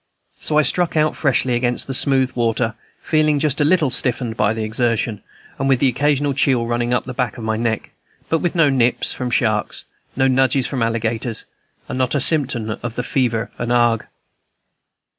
So 0.39 0.57
I 0.57 0.63
struck 0.63 0.97
out 0.97 1.15
freshly 1.15 1.53
against 1.53 1.85
the 1.85 1.93
smooth 1.93 2.31
water, 2.31 2.73
feeling 3.03 3.37
just 3.37 3.61
a 3.61 3.63
little 3.63 3.91
stiffened 3.91 4.35
by 4.35 4.51
the 4.51 4.63
exertion, 4.63 5.21
and 5.59 5.69
with 5.69 5.79
an 5.83 5.89
occasional 5.89 6.33
chill 6.33 6.65
running 6.65 6.91
up 6.91 7.03
the 7.03 7.13
back 7.13 7.37
of 7.37 7.45
the 7.45 7.55
neck, 7.57 7.91
but 8.27 8.39
with 8.39 8.55
no 8.55 8.71
nips 8.71 9.13
from 9.13 9.29
sharks, 9.29 9.83
no 10.15 10.27
nudges 10.27 10.65
from 10.65 10.81
alligators, 10.81 11.45
and 11.87 11.99
not 11.99 12.15
a 12.15 12.19
symptom 12.19 12.79
of 12.81 12.95
fever 12.95 13.51
and 13.59 13.71
ague. 13.71 14.07